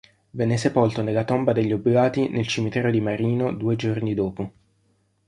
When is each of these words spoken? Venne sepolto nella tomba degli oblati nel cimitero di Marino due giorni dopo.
Venne 0.31 0.57
sepolto 0.57 1.03
nella 1.03 1.23
tomba 1.25 1.53
degli 1.53 1.71
oblati 1.71 2.27
nel 2.27 2.47
cimitero 2.47 2.89
di 2.89 2.99
Marino 2.99 3.53
due 3.53 3.75
giorni 3.75 4.15
dopo. 4.15 4.51